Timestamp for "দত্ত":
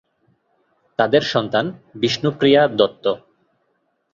2.79-3.05